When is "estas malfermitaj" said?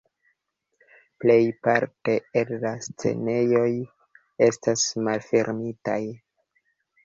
4.49-6.03